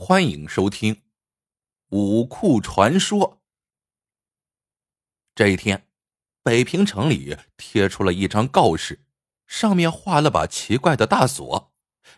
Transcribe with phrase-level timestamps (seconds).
[0.00, 0.94] 欢迎收听
[1.88, 3.18] 《武库传说》。
[5.34, 5.88] 这一天，
[6.40, 9.04] 北平城里贴出了一张告示，
[9.48, 11.72] 上面画了把奇怪的大锁。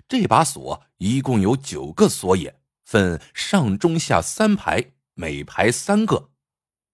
[0.06, 6.28] 这把锁一共有九个锁眼，分上中下三排，每排三个。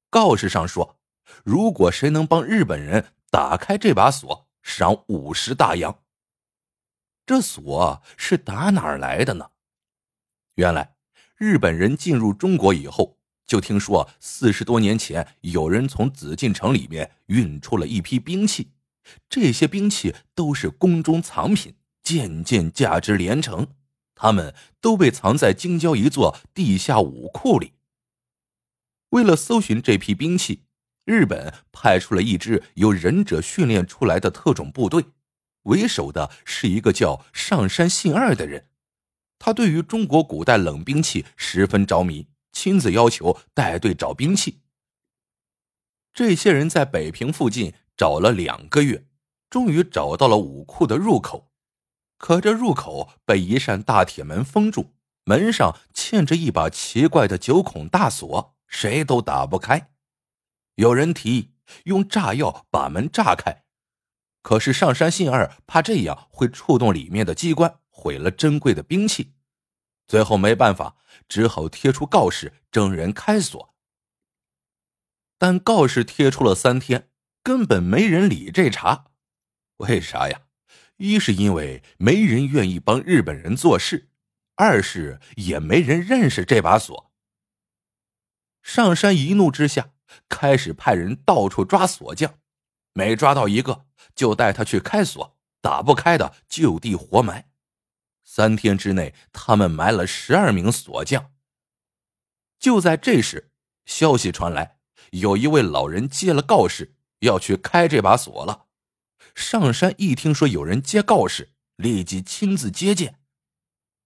[0.09, 1.01] 告示上说，
[1.43, 6.05] 如果谁能帮日本人打开这把锁，赏五十大洋。
[7.27, 9.51] 这锁是打哪儿来的呢？
[10.57, 10.95] 原来，
[11.37, 18.73] 日本人进入中国以后，就听说四十多年前有人从紫禁城里面运出了一批兵器，
[19.29, 23.67] 这些兵器都是宫中藏品，件件价值连城，
[24.15, 27.73] 他们都被藏在京郊一座地下武库里。
[29.11, 30.63] 为了搜寻这批兵器，
[31.05, 35.05] 日本派出了一支由忍者训练出来的特种部队，
[35.65, 38.71] 为首的是一个叫上山信二的人。
[39.39, 44.61] 他对于中国古代冷兵器十分着迷，亲自要求带队找兵器。
[46.15, 49.07] 这些人在北平附近找了两个月，
[49.51, 51.51] 终于找到了武库的入口。
[52.19, 54.95] 可这入口被一扇大铁门封住，
[55.25, 59.91] 门上嵌着一把奇怪的九孔大锁，谁都打不开。
[60.77, 61.53] 有人提议
[61.85, 63.65] 用炸药把门炸开，
[64.41, 67.81] 可是上山信二怕这样会触动里面的机关。
[67.99, 69.33] 毁了珍贵的兵器，
[70.07, 70.97] 最后没办法，
[71.29, 73.75] 只好贴出告示征人开锁。
[75.39, 77.11] 但告示贴出了三天，
[77.43, 79.07] 根本没人理这茬。
[79.79, 80.43] 为啥呀？
[80.97, 84.09] 一是因为没人愿意帮日本人做事，
[84.55, 87.13] 二是也没人认识这把锁。
[88.63, 89.91] 上山一怒之下，
[90.31, 92.39] 开始派人到处抓锁匠，
[92.95, 97.51] 每抓到一个就带他去开锁，打不开的就地活埋。
[98.29, 101.33] 三天之内，他们埋了十二名锁匠。
[102.59, 103.53] 就在这时，
[103.85, 104.79] 消息传来，
[105.13, 108.67] 有一位老人接了告示，要去开这把锁了。
[109.35, 113.21] 上山一听说有人接告示，立即亲自接见。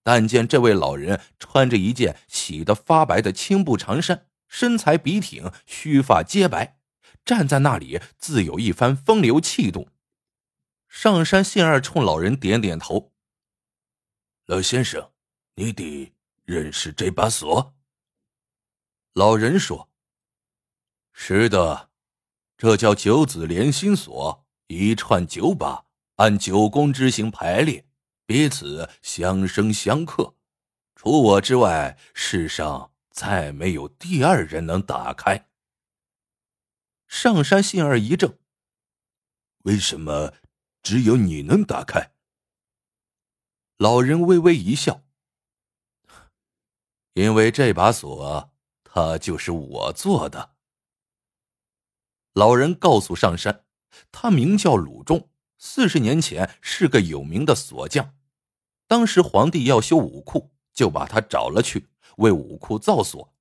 [0.03, 6.79] 但见这位老人穿着一件洗得发白的青布长衫，身材笔挺，须发皆白，
[7.25, 9.89] 站在那里自有一番风流气度。
[10.89, 13.10] 上山信二冲老人点点头。
[14.51, 15.13] 老先生，
[15.55, 16.13] 你得
[16.43, 17.73] 认识这把锁。
[19.13, 19.89] 老人说
[21.15, 21.91] ：“是的，
[22.57, 27.87] 这叫九子连心锁，一串九把，按九宫之形排列，
[28.27, 30.35] 彼此相生相克。
[30.97, 35.49] 除我之外，世上再没有第二人能打开。”
[37.07, 38.41] 上山信儿一怔
[39.63, 40.35] ：“为什么
[40.83, 42.15] 只有你能打开？”
[43.81, 45.05] 老人微微一笑，
[47.15, 48.53] 因为这把锁，
[48.85, 50.51] 它就是我做的。
[52.35, 53.65] 老人告诉上山，
[54.13, 58.15] 他名叫鲁仲，四十年前是个有名的锁匠。
[58.87, 61.89] 当时皇帝要修武库，就把他找了去
[62.19, 63.33] 为武库造锁。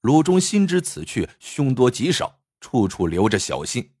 [0.00, 3.94] 鲁仲心知此去凶多吉少，处处留着小心。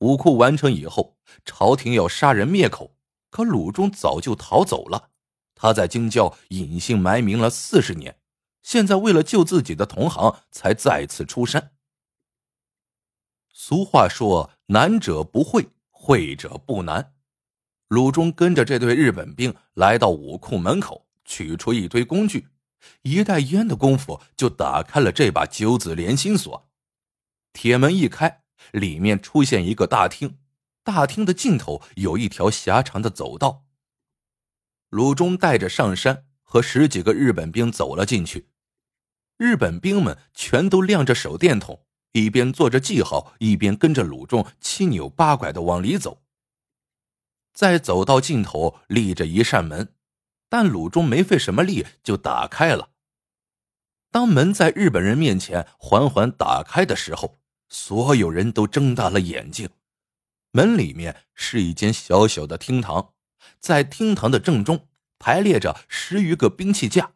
[0.00, 2.96] 武库完成以后，朝廷要杀人灭口。
[3.30, 5.10] 可鲁中早就逃走了，
[5.54, 8.18] 他在京郊隐姓埋名了四十年，
[8.62, 11.72] 现在为了救自己的同行，才再次出山。
[13.52, 17.14] 俗话说：“难者不会，会者不难。”
[17.88, 22.48] 鲁中跟着这队日本兵来到武库门口，取出一堆工具，
[23.02, 26.68] 一袋烟的功夫就打开了这把九子连心锁。
[27.52, 28.42] 铁门一开，
[28.72, 30.38] 里面出现一个大厅。
[30.82, 33.64] 大厅的尽头有一条狭长的走道。
[34.88, 38.48] 鲁中带着上山和十几个日本兵走了进去，
[39.36, 46.22] 日本兵们全都亮着手电筒，一边做着记号，一边跟着鲁中七扭八拐的往里走。
[47.52, 49.94] 在走道尽头立着一扇门，
[50.48, 52.90] 但鲁中没费什么力就打开了。
[54.10, 57.38] 当门在日本人面前缓缓打开的时候，
[57.68, 59.70] 所有人都睁大了眼睛。
[60.52, 63.12] 门里面是一间小小的厅堂，
[63.60, 64.88] 在厅堂的正中
[65.18, 67.12] 排列着十余个兵器架，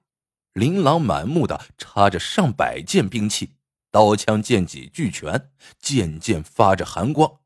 [0.52, 3.56] 琳琅满目的插着上百件兵器，
[3.90, 5.50] 刀枪剑戟俱全，
[5.80, 7.40] 件件发着寒光，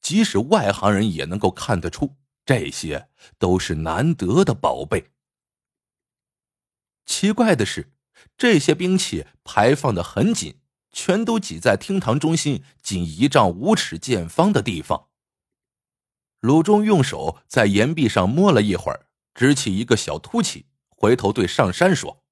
[0.00, 3.08] 即使外行人也能够看得出，这些
[3.38, 5.10] 都是难得的宝贝。
[7.06, 7.92] 奇怪的是，
[8.36, 10.56] 这些兵器排放的很紧，
[10.90, 15.10] 全都挤在厅堂中心仅一丈五尺见方的地方。
[16.42, 22.24] 鲁中用手在岩壁上摸了一会儿，支起一个小凸起，回头对上山说：“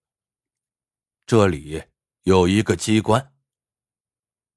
[1.25, 1.85] 这里
[2.25, 3.33] 有一个机关。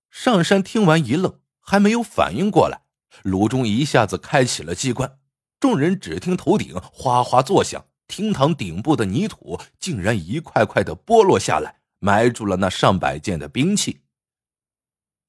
[0.09, 2.85] 上山听完一愣，还没有反应过来，
[3.21, 5.19] 鲁中一下子开启了机关，
[5.59, 14.01] 众人只听头顶哗哗作响，厅堂顶部的泥土竟然一块块的剥落下来，埋住了那上百件的兵器。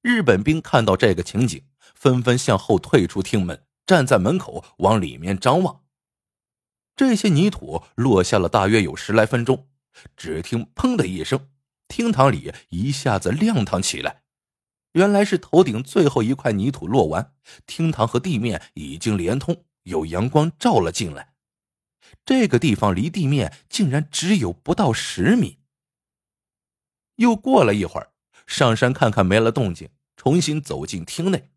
[0.00, 5.82] 日本兵看到这个情景，纷纷向后退出厅门，站在门口往里面张望。
[6.96, 9.68] 这些泥土落下了大约有十来分钟。
[10.16, 11.48] 只听“砰”的一声，
[11.86, 14.22] 厅堂里一下子亮堂起来。
[14.92, 17.32] 原来是头顶最后一块泥土落完，
[17.64, 21.34] 厅堂和地面已经连通，有阳光照了进来。
[22.24, 25.60] 这个地方离地面竟然只有不到十米。
[27.16, 28.12] 又过了一会儿，
[28.46, 31.52] 上山看看没了动静，重新走进厅内。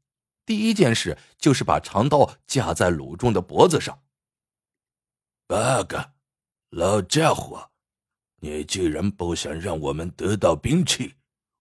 [0.47, 4.01] 第一件事就是把长刀架在鲁中的脖子上。
[5.45, 6.13] 八个，
[6.69, 7.69] 老家伙！
[8.39, 11.15] 你既然不想让我们得到兵器，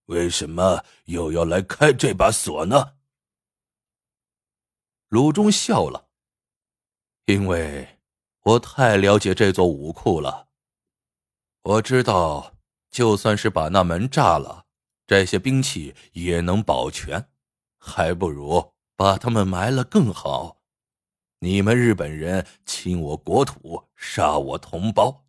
[0.04, 2.94] 为什么又要来开这把锁呢？
[5.08, 6.08] 鲁中笑了，
[7.24, 7.98] 因为
[8.42, 10.46] 我太了解这座武库了。
[11.62, 12.54] 我知道，
[12.88, 14.66] 就算是把那门炸了，
[15.08, 17.28] 这些兵器也能保全，
[17.78, 20.62] 还不如把他们埋了更好。
[21.40, 25.26] 你们日本人侵我国土，杀我同胞。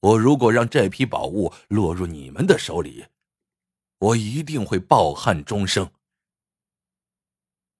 [0.00, 3.06] 我如果让这批宝物落入你们的手里，
[3.98, 5.90] 我一定会抱憾终生。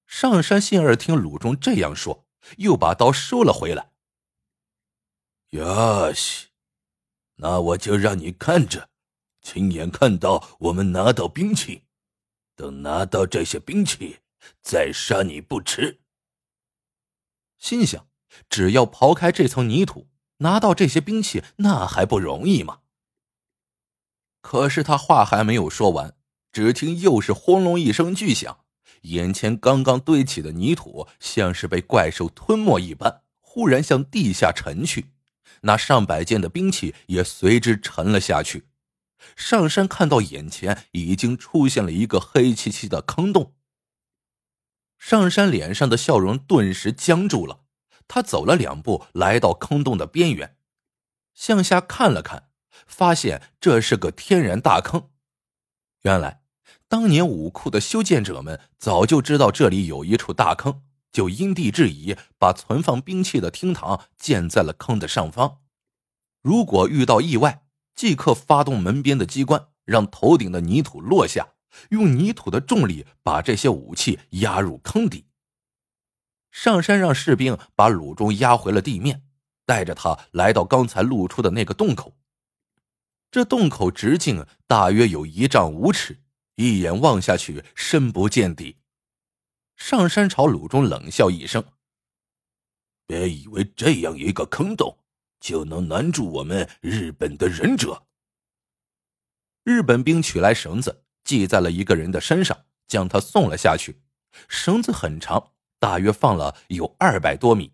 [0.06, 2.26] 上山信儿听鲁中这样说，
[2.58, 3.92] 又把刀收了回来。
[5.50, 6.48] 呀西，
[7.36, 8.90] 那我就让你看着，
[9.40, 11.84] 亲眼看到我们拿到兵器，
[12.54, 14.20] 等拿到这些兵器，
[14.62, 16.00] 再杀你不迟。
[17.58, 18.08] 心想，
[18.48, 20.08] 只要刨开这层泥土。
[20.42, 22.78] 拿到这些兵器，那还不容易吗？
[24.40, 26.16] 可是他话还没有说完，
[26.50, 28.64] 只听又是轰隆一声巨响，
[29.02, 35.12] 眼前刚刚堆起的泥土像是被怪兽吞没一般，忽然向地下沉去，
[35.60, 38.68] 那上百件的兵器也随之沉了下去。
[39.36, 43.52] 上山看到眼前已经出现了一个黑漆漆的坑洞，
[45.00, 47.62] 上山脸上的笑容顿时僵住了。
[48.06, 50.56] 他走了两步，来到坑洞的边缘，
[51.32, 52.50] 向下看了看，
[52.86, 55.08] 发现这是个天然大坑。
[56.02, 56.42] 原来，
[56.86, 60.82] 当年武库的修建者们早就知道这里有一处大坑，
[61.12, 65.60] 就因地制宜，把存放兵器的厅堂建在了坑的上方。
[66.42, 67.64] 如果遇到意外，
[67.94, 71.54] 即刻发动门边的机关，让头顶的泥土落下，
[71.90, 75.26] 用泥土的重力把这些武器压入坑底。
[76.50, 79.22] 上山让士兵把鲁中压回了地面，
[79.64, 82.16] 带着他来到刚才露出的那个洞口。
[83.30, 86.20] 这洞口直径大约有一丈五尺，
[86.56, 88.78] 一眼望下去深不见底。
[89.76, 91.64] 上山朝鲁中冷笑一声
[93.06, 94.98] ：“别以为这样一个坑洞
[95.38, 98.08] 就能难住我们日本的忍者。”
[99.62, 101.04] 日本兵取来绳子
[101.38, 104.00] 系在了一个人的身上，将他送了下去。
[104.48, 105.52] 绳子很长。
[105.78, 107.72] 大约放了有二百多米，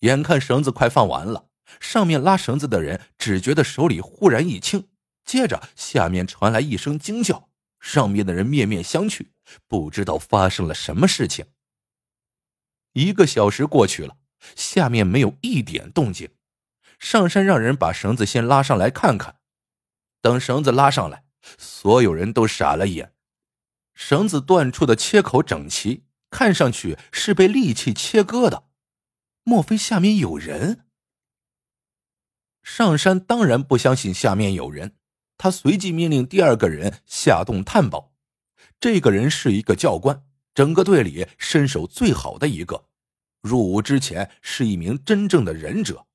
[0.00, 1.48] 眼看绳子快放完了，
[1.80, 4.88] 上面拉绳子的人只觉得手里忽然一轻，
[5.24, 7.48] 接着下面传来一声惊叫，
[7.80, 9.28] 上面的人面面相觑，
[9.66, 11.46] 不知道发生了什么事情。
[12.92, 14.18] 一个小时过去了，
[14.54, 16.28] 下面没有一点动静。
[16.98, 19.36] 上山让人把绳子先拉上来看看，
[20.20, 21.24] 等绳子拉上来，
[21.58, 23.12] 所有人都傻了眼，
[23.94, 26.04] 绳子断处的切口整齐。
[26.30, 28.64] 看上去是被利器切割的，
[29.44, 30.86] 莫非下面有人？
[32.62, 34.96] 上山当然不相信下面有人，
[35.36, 38.14] 他随即命令第二个人下洞探宝。
[38.80, 42.86] 这个人是一个教官，整个队里身手最好的一个，
[43.42, 46.06] 入伍之前是一名真正的忍者。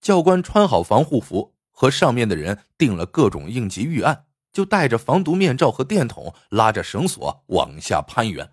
[0.00, 8.52] 教官穿好防护服，和上面的人定了各种应急预案，就带着防毒面罩和电筒，拉着绳索往下攀援。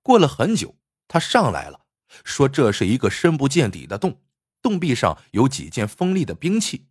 [0.00, 0.76] 过了很久，
[1.08, 1.80] 他上来了，
[2.22, 4.20] 说：“这是一个深不见底的洞，
[4.62, 6.86] 洞壁上有几件锋利的兵器，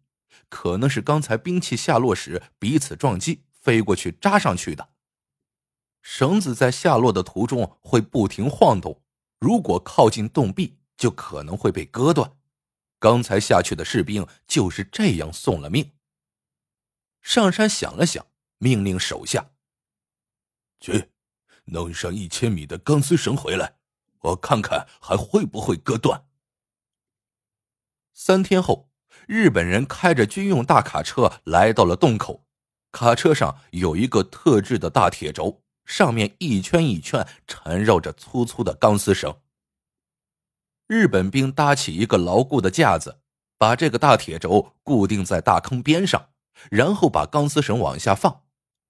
[0.50, 4.90] 可能是刚才兵器下落时彼此撞击，飞过去扎上去的。
[6.02, 9.02] 绳子在下落的途中会不停晃动，
[9.40, 12.34] 如果靠近洞壁，就可能会被割断。
[13.00, 15.92] 刚才下去的士兵就是这样送了命。”
[17.22, 18.26] 上山想了想，
[18.58, 19.52] 命令手下
[20.80, 21.12] 去。
[21.66, 23.76] 弄上一千米的钢丝绳回来，
[24.20, 26.26] 我看看还会不会割断。
[28.14, 28.90] 三天后，
[29.28, 32.46] 日本人开着军用大卡车来到了洞口，
[32.94, 39.42] 卡车上有一个特制的大铁轴，上面一圈一圈缠绕着粗粗的钢丝绳。
[40.88, 43.20] 日本兵搭起一个牢固的架子，
[43.58, 46.30] 把这个大铁轴固定在大坑边上，
[46.72, 48.44] 然后把钢丝绳往下放。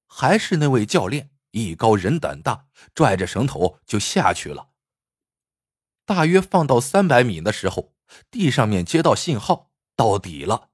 [0.08, 4.70] 还是那位教练，艺高人胆大，拽着绳头就下去了。
[6.06, 7.94] 大约放到三百米的时候，
[8.32, 9.72] 地上面接到信号。
[9.98, 10.70] 到底了，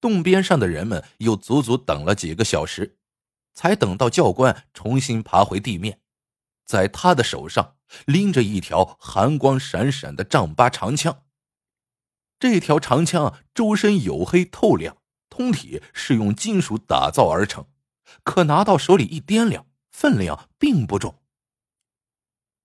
[0.00, 2.98] 洞边上的人们又足足等了几个小时，
[3.54, 6.00] 才等到教官重新爬回地面，
[6.64, 11.24] 在他的手上拎着一条寒光闪闪的丈八长枪。
[12.38, 17.66] 这条长枪周身黝黑透亮，通体是用金属打造而成，
[18.22, 21.22] 可拿到手里一掂量，分量并不重。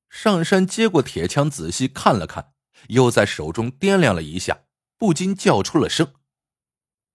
[0.09, 2.53] 上山接过铁枪，仔细看了看，
[2.89, 4.65] 又在手中掂量了一下。
[4.95, 6.13] 不禁叫出了声：“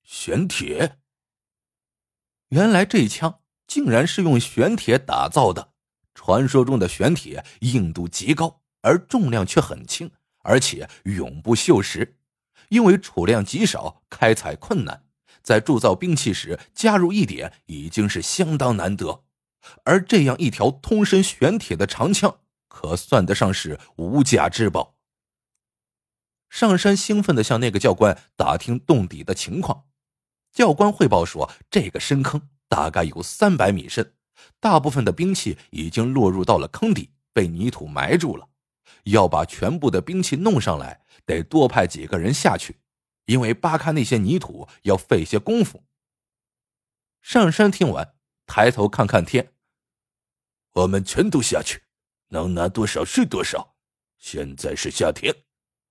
[0.04, 0.98] 玄铁！”
[2.50, 5.72] 原来这枪竟然是用玄铁打造的。
[6.18, 10.10] 传说中的玄铁硬度极高，而重量却很轻，
[10.42, 12.14] 而且永不锈蚀，
[12.70, 15.04] 因为储量极少，开采困难，
[15.44, 19.22] 在铸造兵器时加入一点已经是相当难得。
[19.84, 24.96] 而这样一条通身玄铁的长枪，可算得上是无价之宝。
[26.50, 29.84] 上山兴奋的向那个教官打听洞底的情况，
[30.50, 34.14] 教官汇报说，这个深坑大概有三百米深，
[34.61, 38.49] 大部分的兵器已经落入到了坑底，被泥土埋住了。
[39.04, 42.78] 要把全部的兵器弄上来，得多派几个人下去，
[43.26, 45.85] 因为扒开那些泥土要费些功夫。
[47.23, 48.14] 上山听完，
[48.47, 49.52] 抬头看看天，
[50.73, 51.83] 我们全都下去，
[52.28, 53.75] 能拿多少是多少。
[54.18, 55.35] 现在是夏天。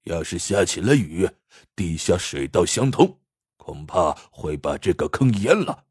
[0.04, 1.30] 要是下起了雨，
[1.76, 3.20] 地下水道相通，
[3.58, 5.87] 恐怕会把这个坑淹了。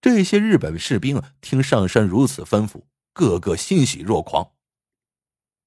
[0.00, 4.52] 这些日本士兵听上山如此吩咐，个个欣喜若狂。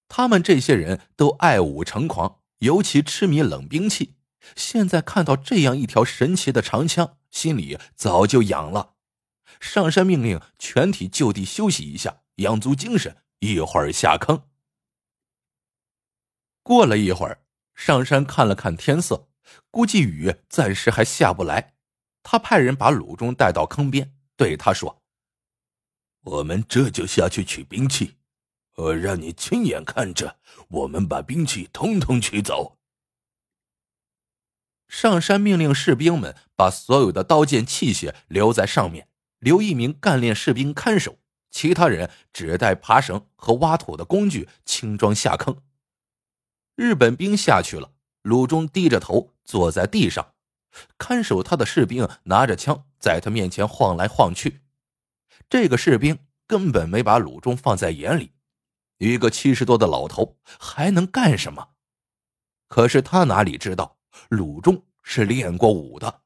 [0.08, 4.16] 他们这些人都爱武成狂，尤其痴迷冷兵器。
[4.56, 8.96] 现在看到这样一条神奇的长枪，心里早就痒了。
[9.60, 14.50] 上山命令全体就地休息一下，养足精神，一会儿下坑。
[16.64, 17.44] 过了一会儿，
[17.76, 19.30] 上山看了看天色，
[19.70, 21.76] 估计雨暂时还下不来。
[22.24, 25.02] 他派人把鲁中带到坑边，对他说
[26.26, 28.18] ：“我们这就下去取兵器，
[28.76, 32.78] 我让你亲眼看着我们把兵器统统取走。”
[34.86, 39.08] 上山命令士兵们把所有的刀剑器械留在上面，
[39.40, 41.20] 留一名干练士兵看守，
[41.50, 45.64] 其他人只带爬绳和挖土的工具，轻装下坑。
[46.76, 50.33] 日本兵下去了，鲁中低着头坐在地上，
[50.98, 54.62] 看守他的士兵拿着枪在他面前晃来晃去。
[55.50, 58.32] 这个士兵根本没把鲁中放在眼里，
[58.98, 61.70] 一个七十多的老头还能干什么？
[62.68, 63.98] 可是他哪里知道，
[64.30, 66.22] 鲁中是练过武的。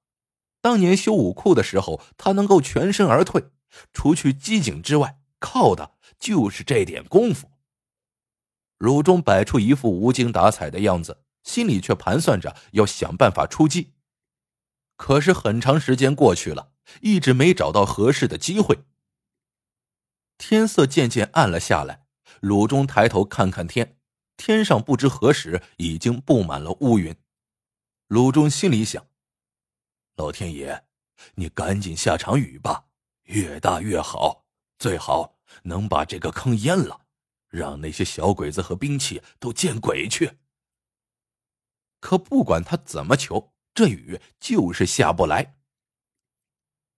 [0.62, 3.52] 当年修武库的时候，他能够全身而退，
[3.94, 7.52] 除去机警之外，靠的就是这点功夫。
[8.78, 13.96] 鲁中摆出一副无精打采的样子，心里却盘算着要想办法出击。
[14.98, 18.84] 可是很长时间过去了，一直没找到合适的机会。
[20.38, 22.06] 天色渐渐暗了下来，
[22.42, 23.98] 鲁中抬头看看天，
[24.36, 27.16] 天上不知何时已经布满了乌云。
[28.08, 29.08] 鲁中心里想
[30.18, 30.86] ：“老天爷，
[31.36, 32.86] 你赶紧下场雨吧，
[33.24, 34.46] 越大越好，
[34.78, 37.06] 最好能把这个坑淹了。”
[37.50, 40.38] 让那些小鬼子和兵器都见鬼去！
[42.02, 45.58] 可不管他怎么求，这雨就是下不来。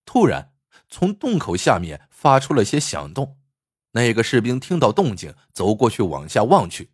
[0.06, 0.54] 突然，
[0.88, 3.38] 从洞口下面发出了些响动。
[3.92, 6.92] 那个士兵听到动静，走过去往下望去。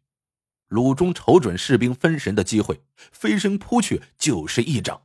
[0.70, 5.04] 鲁中瞅准士兵分神的机会，飞身扑去就是一掌。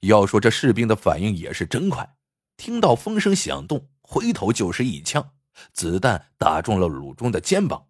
[0.00, 2.16] 要说这士兵的反应也是真快，
[2.56, 5.34] 听到风声响动，回头就是一枪。
[5.74, 7.88] 子弹打中了鲁中的肩膀，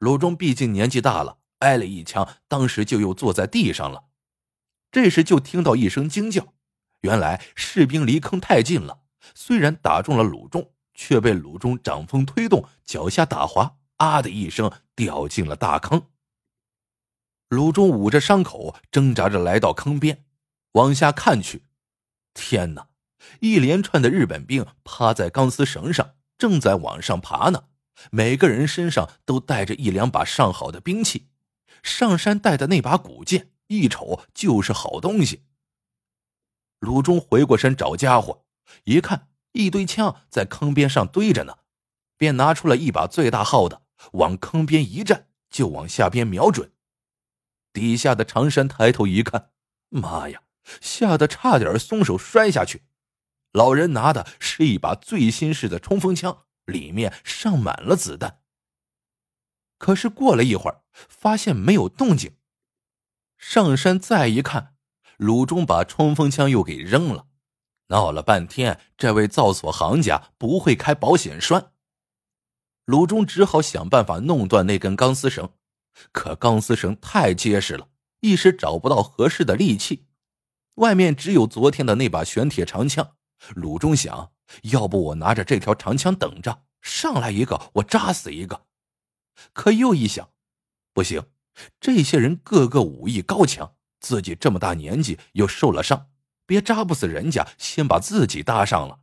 [0.00, 4.07] 鲁中毕竟年纪大了，挨了一枪，当时就又坐在地上了。
[4.90, 6.54] 这时就听到一声惊叫，
[7.00, 9.00] 原来士兵离坑太近了，
[9.34, 16.06] 虽然打中了鲁中，却被鲁中掌风推动，脚下打滑，啊的一声掉进了大坑。
[17.48, 20.24] 鲁中捂着伤口，挣扎着来到坑边，
[20.72, 21.64] 往下看去，
[22.34, 22.88] 天哪！
[23.40, 26.14] 一连串的日本兵趴在钢丝绳上。
[26.38, 27.64] 正在往上爬呢，
[28.12, 31.30] 每个人身上都带着一两把上好的兵器。
[31.82, 35.44] 上山带的那把古剑一瞅就是好东西。
[36.80, 38.44] 鲁中回过身找家伙，
[38.84, 41.58] 一看一堆枪在坑边上堆着呢，
[42.16, 43.82] 便拿出了一把最大号的，
[44.12, 46.72] 往坑边一站，就往下边瞄准。
[47.72, 49.52] 底下的长山抬头一看，
[49.88, 50.42] 妈呀！
[50.82, 52.82] 吓得差点松手摔下去。
[53.52, 58.42] 老人拿的是一把最新式的冲锋枪，里面上满了子弹。
[59.78, 62.36] 可是过了一会儿，发现没有动静。
[63.38, 64.74] 上山再一看，
[65.16, 67.26] 鲁中把冲锋枪又给扔了。
[67.86, 71.72] 闹了半天，这位造锁行家不会开保险栓。
[72.84, 75.50] 鲁中只好想办法弄断那根钢丝绳，
[76.12, 77.88] 可钢丝绳太结实了，
[78.20, 80.06] 一时找不到合适的利器。
[80.74, 83.14] 外面只有昨天的那把玄铁长枪。
[83.54, 84.32] 鲁中想，
[84.64, 88.66] 要不我拿着这条长枪等着，上来一个我扎死一个。
[89.52, 90.30] 可又一想，
[90.92, 91.22] 不行，
[91.80, 96.08] 这些人个个武艺高强，自己这么大年纪又受了伤，
[96.46, 99.00] 别扎不死人家，先把自己搭上了。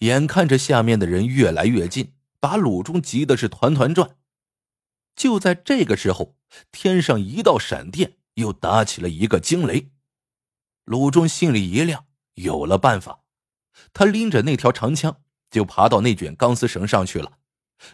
[0.00, 4.16] 眼看着下面的人越来越近，把鲁中急的是团团转。
[5.14, 6.36] 就在这个时候，
[6.70, 9.90] 天上一道闪电，又打起了一个惊雷。
[10.84, 13.20] 鲁中心里一亮，有了办法。
[13.92, 17.38] 他拎着那条长枪，就爬到那卷钢丝绳上去了。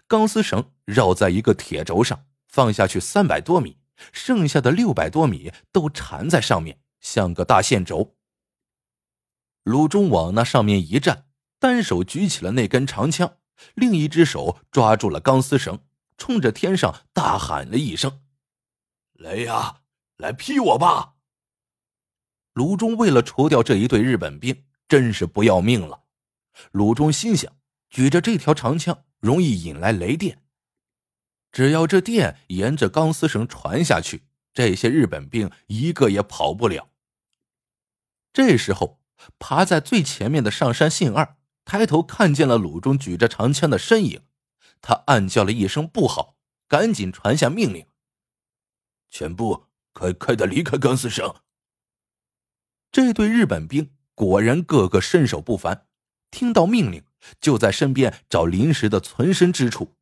[0.07, 3.79] 钢丝绳绕在一个铁轴上，放下去三百多米，
[4.13, 8.15] 剩下的六百多米都缠在上面，像个大线轴。
[9.63, 11.25] 鲁中往那上面一站，
[11.59, 13.39] 单手举起了那根长枪，
[13.75, 15.81] 另一只手抓住了钢丝绳，
[16.19, 18.21] 冲着天上大喊了一声
[19.15, 19.81] ：“雷呀，
[20.19, 21.15] 来劈我吧！”
[22.53, 26.03] 鲁中为了除掉这一队日本兵，真是不要命了。
[26.71, 27.51] 鲁中心想，
[27.89, 30.42] 举着这条长枪容易引来雷电，
[31.53, 36.89] 只要这电沿着钢丝绳传下去，这些日本兵一个也跑不了。
[38.33, 38.99] 这时候，
[39.39, 44.23] 爬在最前面的上山信二抬头看见了鲁中举着长枪的身影，
[44.81, 46.37] 他暗叫了一声“不好”，
[46.67, 47.87] 赶紧传下命令
[49.11, 51.35] ：“全部快快的离开钢丝绳。”
[52.91, 55.87] 这对日本兵果然个个身手不凡，
[56.31, 57.05] 听到命令
[57.41, 59.95] 就在身边找临时的存身之处。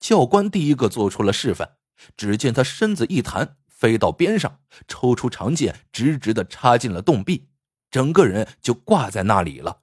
[0.00, 1.76] 教官第一个做出了示范，
[2.16, 7.48] 只见他身子一弹，飞到边上，抽出长剑，直直的插进了洞壁，
[7.90, 9.82] 整个人就挂在那里了。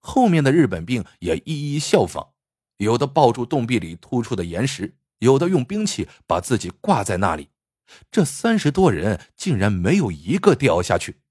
[0.00, 2.32] 后面的日本兵也一一效仿，
[2.76, 7.50] 有的抱住洞壁里突出的岩石，有的用兵器把自己挂在那里。
[8.10, 11.22] 这三十多人竟然没有一个掉下去。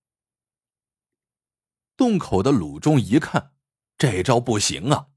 [1.96, 3.52] 洞口的鲁中一看，
[3.98, 5.08] 这招不行啊！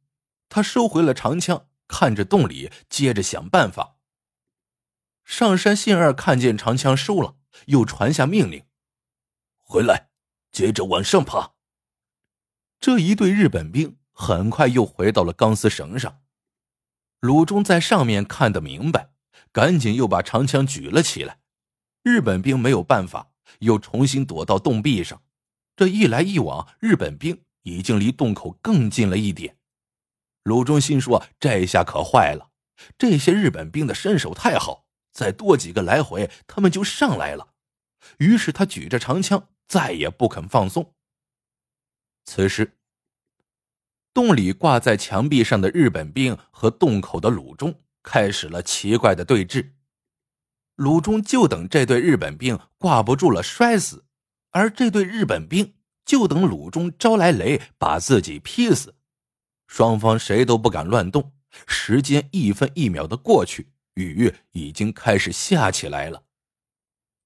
[0.48, 3.96] 他收回了长枪，看着洞里，接着想办法。
[5.24, 8.64] 上山信二看见长枪收了，又传下命令
[9.58, 10.10] ：“回来，
[10.52, 11.54] 接着往上爬。”
[12.78, 16.22] 这一队日本兵很快又回到了钢丝绳上。
[17.18, 19.10] 鲁中在上面看得明白，
[19.52, 21.40] 赶紧又把长枪举了起来。
[22.02, 25.22] 日本兵没有办法，又重新躲到洞壁上。
[25.76, 29.56] 这一来一往，日本兵已经离洞口更近了一点。
[30.42, 32.50] 鲁中心说：“这下可坏了，
[32.96, 37.54] 这些日本兵的身手太好，再多几个来回，他们就上来了。”
[38.18, 40.94] 于是他举着长枪，再也不肯放松。
[42.24, 42.78] 此时，
[44.14, 49.72] 洞里挂在墙壁上的日本兵和洞口的鲁中开始了奇怪的对峙。
[50.76, 54.06] 鲁中就等这对日本兵挂不住了，摔死。
[54.52, 55.74] 而这对日本兵
[56.04, 58.96] 就等鲁中招来雷，把自己劈死。
[59.70, 61.32] 双方谁都不敢乱动。
[61.64, 66.24] 时间一分一秒的过去，雨已经开始下起来了。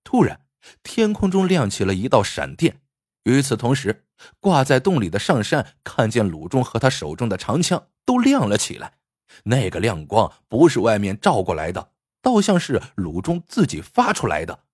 [0.04, 0.44] 突然，
[0.82, 2.82] 天空中亮起了一道闪电。
[3.22, 4.04] 与此同时，
[4.40, 8.98] 挂在洞里的上山看见鲁中和他手中的长枪都亮了起来。
[9.44, 14.64] 那个亮光不是外面照过来的，倒像是鲁中自己发出来的。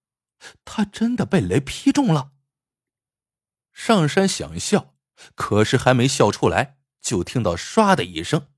[0.65, 2.33] 他真的被雷劈中了。
[3.73, 4.95] 上山想笑，
[5.37, 8.49] 可是还没笑出来，就听到“唰”的一声，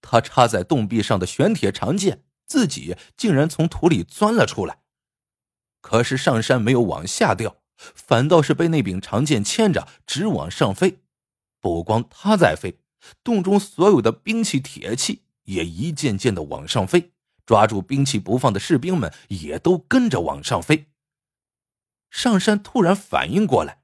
[0.00, 4.82] 他插在洞壁上的玄铁长剑自己竟然从土里钻了出来。
[5.80, 10.98] 可是上山没有往下掉，反倒是被那柄长剑牵着直往上飞。
[11.60, 12.78] 不光他在飞，
[13.24, 17.12] 洞中所有的兵器铁器也一件件的往上飞，
[17.44, 20.86] 抓住兵器不放的士兵们也都跟着往上飞。
[22.10, 23.82] 上山突然反应过来。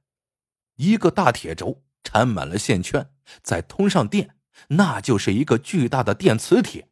[0.75, 3.09] 一个大铁轴缠满了线圈，
[3.43, 4.35] 再通上电，
[4.69, 6.89] 那就是一个巨大的电磁铁，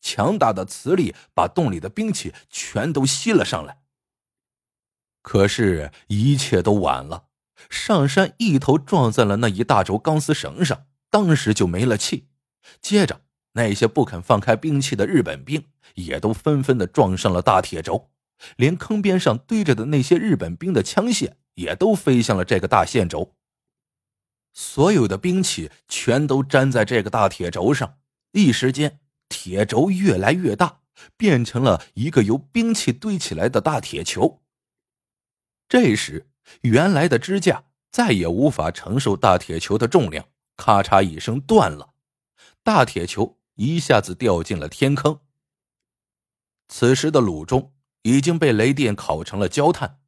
[0.00, 3.78] 强大的磁力把洞里的兵器全都吸了上来。
[5.22, 7.24] 可是，一切都晚了。
[7.68, 12.28] 上山一头撞在了那一大轴钢丝绳上，当时就没了气。
[12.80, 13.20] 接着，
[13.52, 18.10] 那些不肯放开兵器的日本兵也都纷纷的撞上了大铁轴，
[18.56, 23.34] 连坑边上堆着的那些日本兵的枪械也都飞向了这个大线轴。
[24.52, 27.98] 所有的兵器全都粘在这个大铁轴上，
[28.32, 30.80] 一时间，铁轴越来越大，
[31.16, 34.42] 变成了一个由兵器堆起来的大铁球。
[35.68, 36.28] 这时，
[36.62, 41.94] 原来的支架再也无法承受大铁球的重量，咔嚓一声断了，
[42.64, 45.20] 大铁球一下子掉进了天坑。
[46.68, 50.00] 此时的鲁中已经被雷电烤成了焦炭，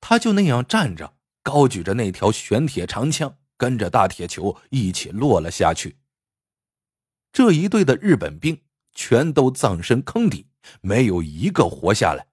[0.00, 5.98] 他就那样站着，高举着那条玄铁长枪，跟着大铁球一起落了下去。
[7.30, 8.62] 这一队的日本兵
[8.94, 10.46] 全都葬身坑底，
[10.80, 12.28] 没有一个活下来。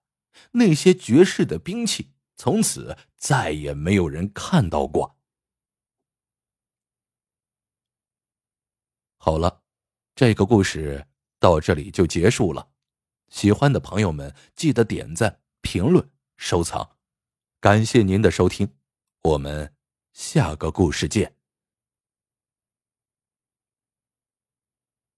[0.51, 2.13] 那些绝世的兵器。
[2.39, 5.17] 从此再也没有人看到过。
[9.17, 9.63] 好了，
[10.13, 11.07] 这个故事
[11.39, 12.69] 到这里就结束了。
[13.29, 16.97] 喜欢的朋友们记得点赞、评论、收藏，
[17.59, 18.71] 感谢您的收听，
[19.23, 19.73] 我们
[20.17, 21.36] 下个故事见。